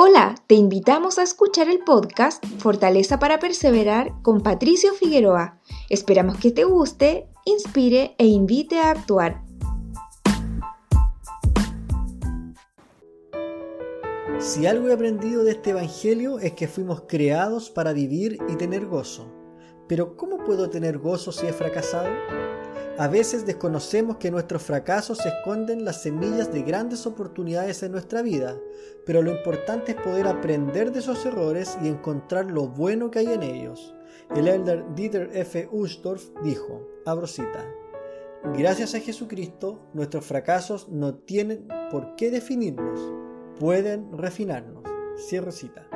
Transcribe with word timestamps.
Hola, 0.00 0.36
te 0.46 0.54
invitamos 0.54 1.18
a 1.18 1.24
escuchar 1.24 1.68
el 1.68 1.80
podcast 1.80 2.46
Fortaleza 2.58 3.18
para 3.18 3.40
Perseverar 3.40 4.12
con 4.22 4.44
Patricio 4.44 4.94
Figueroa. 4.94 5.58
Esperamos 5.90 6.38
que 6.38 6.52
te 6.52 6.62
guste, 6.62 7.28
inspire 7.44 8.14
e 8.16 8.26
invite 8.26 8.78
a 8.78 8.92
actuar. 8.92 9.42
Si 14.38 14.68
algo 14.68 14.86
he 14.86 14.92
aprendido 14.92 15.42
de 15.42 15.50
este 15.50 15.70
Evangelio 15.70 16.38
es 16.38 16.52
que 16.52 16.68
fuimos 16.68 17.02
creados 17.08 17.68
para 17.68 17.92
vivir 17.92 18.38
y 18.48 18.54
tener 18.54 18.86
gozo. 18.86 19.26
Pero 19.88 20.16
¿cómo 20.16 20.44
puedo 20.44 20.70
tener 20.70 20.98
gozo 20.98 21.32
si 21.32 21.48
he 21.48 21.52
fracasado? 21.52 22.08
A 22.98 23.06
veces 23.06 23.46
desconocemos 23.46 24.16
que 24.16 24.32
nuestros 24.32 24.60
fracasos 24.60 25.24
esconden 25.24 25.84
las 25.84 26.02
semillas 26.02 26.52
de 26.52 26.62
grandes 26.62 27.06
oportunidades 27.06 27.84
en 27.84 27.92
nuestra 27.92 28.22
vida, 28.22 28.58
pero 29.06 29.22
lo 29.22 29.30
importante 29.30 29.92
es 29.92 30.02
poder 30.02 30.26
aprender 30.26 30.90
de 30.90 30.98
esos 30.98 31.24
errores 31.24 31.78
y 31.80 31.86
encontrar 31.86 32.50
lo 32.50 32.66
bueno 32.66 33.12
que 33.12 33.20
hay 33.20 33.32
en 33.32 33.44
ellos. 33.44 33.94
El 34.34 34.48
elder 34.48 34.84
Dieter 34.96 35.30
F. 35.32 35.68
Uchtdorf 35.70 36.30
dijo, 36.42 36.88
abro 37.06 37.28
cita, 37.28 37.64
Gracias 38.56 38.96
a 38.96 39.00
Jesucristo, 39.00 39.88
nuestros 39.94 40.24
fracasos 40.24 40.88
no 40.88 41.14
tienen 41.14 41.68
por 41.92 42.16
qué 42.16 42.32
definirnos, 42.32 43.00
pueden 43.60 44.12
refinarnos. 44.12 44.82
Cierro 45.16 45.52
cita. 45.52 45.88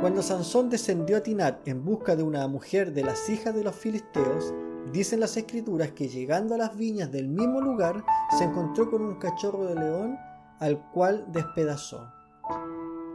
Cuando 0.00 0.22
Sansón 0.22 0.70
descendió 0.70 1.18
a 1.18 1.22
Tinat 1.22 1.68
en 1.68 1.84
busca 1.84 2.16
de 2.16 2.22
una 2.22 2.48
mujer 2.48 2.92
de 2.92 3.04
las 3.04 3.28
hijas 3.28 3.54
de 3.54 3.64
los 3.64 3.74
filisteos, 3.74 4.54
Dicen 4.90 5.20
las 5.20 5.36
escrituras 5.36 5.92
que 5.92 6.08
llegando 6.08 6.54
a 6.54 6.58
las 6.58 6.76
viñas 6.76 7.12
del 7.12 7.28
mismo 7.28 7.60
lugar 7.60 8.04
se 8.36 8.44
encontró 8.44 8.90
con 8.90 9.02
un 9.02 9.14
cachorro 9.16 9.64
de 9.66 9.74
león 9.74 10.18
al 10.58 10.78
cual 10.90 11.24
despedazó. 11.28 12.12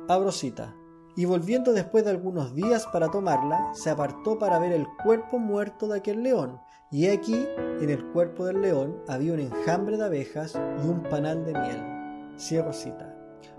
Abro 0.07 0.31
cita. 0.31 0.73
Y 1.15 1.25
volviendo 1.25 1.73
después 1.73 2.05
de 2.05 2.11
algunos 2.11 2.53
días 2.53 2.85
para 2.87 3.09
tomarla, 3.09 3.71
se 3.73 3.89
apartó 3.89 4.37
para 4.37 4.59
ver 4.59 4.71
el 4.71 4.85
cuerpo 5.03 5.39
muerto 5.39 5.87
de 5.87 5.97
aquel 5.97 6.23
león. 6.23 6.59
Y 6.91 7.07
aquí, 7.07 7.45
en 7.81 7.89
el 7.89 8.05
cuerpo 8.11 8.45
del 8.45 8.61
león, 8.61 9.01
había 9.07 9.33
un 9.33 9.39
enjambre 9.39 9.97
de 9.97 10.05
abejas 10.05 10.53
y 10.83 10.87
un 10.87 11.03
panal 11.03 11.43
de 11.43 11.53
miel. 11.53 12.37
Cierro 12.37 12.71
cita. 12.71 13.13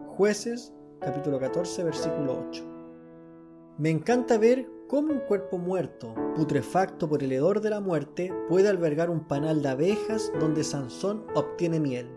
Jueces, 0.07 0.73
capítulo 1.01 1.39
14, 1.41 1.85
versículo 1.85 2.45
8. 2.49 2.65
Me 3.79 3.91
encanta 3.91 4.39
ver 4.39 4.69
cómo 4.89 5.13
un 5.13 5.21
cuerpo 5.21 5.59
muerto, 5.59 6.15
putrefacto 6.35 7.11
por 7.11 7.23
el 7.23 7.31
hedor 7.33 7.61
de 7.61 7.69
la 7.69 7.79
muerte, 7.79 8.33
puede 8.49 8.69
albergar 8.69 9.11
un 9.11 9.29
panal 9.29 9.61
de 9.63 9.69
abejas 9.69 10.33
donde 10.41 10.65
Sansón 10.65 11.27
obtiene 11.35 11.79
miel. 11.79 12.09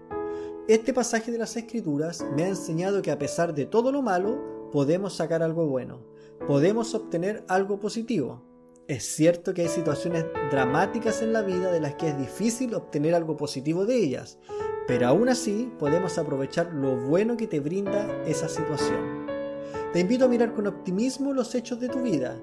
Este 0.70 0.94
pasaje 0.94 1.34
de 1.34 1.38
las 1.38 1.58
Escrituras 1.58 2.26
me 2.34 2.44
ha 2.44 2.48
enseñado 2.48 3.02
que 3.02 3.12
a 3.12 3.20
pesar 3.20 3.54
de 3.54 3.66
todo 3.66 3.92
lo 3.92 4.02
malo, 4.02 4.70
podemos 4.72 5.14
sacar 5.14 5.44
algo 5.44 5.68
bueno, 5.68 6.00
podemos 6.48 6.96
obtener 6.96 7.44
algo 7.50 7.78
positivo. 7.78 8.42
Es 8.88 9.04
cierto 9.04 9.54
que 9.54 9.64
hay 9.64 9.68
situaciones 9.68 10.26
dramáticas 10.50 11.22
en 11.22 11.34
la 11.34 11.42
vida 11.42 11.74
de 11.74 11.82
las 11.82 11.96
que 11.96 12.08
es 12.08 12.18
difícil 12.18 12.74
obtener 12.74 13.16
algo 13.16 13.36
positivo 13.36 13.86
de 13.86 13.98
ellas, 13.98 14.40
pero 14.88 15.08
aún 15.08 15.28
así 15.28 15.70
podemos 15.78 16.18
aprovechar 16.18 16.74
lo 16.74 16.96
bueno 16.96 17.36
que 17.36 17.48
te 17.48 17.60
brinda 17.60 18.24
esa 18.26 18.48
situación. 18.48 19.28
Te 19.92 20.00
invito 20.00 20.24
a 20.24 20.30
mirar 20.30 20.54
con 20.54 20.68
optimismo 20.68 21.34
los 21.34 21.54
hechos 21.54 21.82
de 21.82 21.90
tu 21.90 22.02
vida 22.02 22.42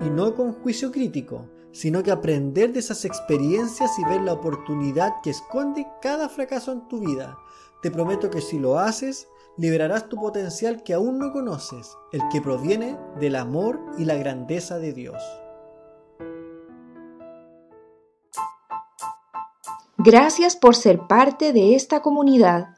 y 0.00 0.10
no 0.10 0.34
con 0.34 0.52
juicio 0.52 0.90
crítico, 0.92 1.48
sino 1.72 2.02
que 2.02 2.10
aprender 2.10 2.72
de 2.72 2.80
esas 2.80 3.04
experiencias 3.04 3.98
y 3.98 4.04
ver 4.04 4.22
la 4.22 4.32
oportunidad 4.32 5.20
que 5.22 5.30
esconde 5.30 5.86
cada 6.00 6.28
fracaso 6.28 6.72
en 6.72 6.88
tu 6.88 7.00
vida. 7.00 7.38
Te 7.82 7.90
prometo 7.90 8.30
que 8.30 8.40
si 8.40 8.58
lo 8.58 8.78
haces, 8.78 9.28
liberarás 9.56 10.08
tu 10.08 10.16
potencial 10.16 10.82
que 10.82 10.94
aún 10.94 11.18
no 11.18 11.32
conoces, 11.32 11.96
el 12.12 12.22
que 12.32 12.40
proviene 12.40 12.98
del 13.20 13.36
amor 13.36 13.80
y 13.98 14.04
la 14.04 14.14
grandeza 14.14 14.78
de 14.78 14.92
Dios. 14.92 15.22
Gracias 19.98 20.56
por 20.56 20.76
ser 20.76 21.08
parte 21.08 21.52
de 21.52 21.74
esta 21.74 22.02
comunidad. 22.02 22.77